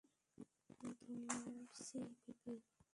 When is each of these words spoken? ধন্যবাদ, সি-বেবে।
ধন্যবাদ, 0.81 1.69
সি-বেবে। 1.77 2.53